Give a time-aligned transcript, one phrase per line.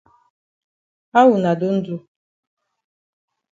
[1.13, 1.95] How wuna don do?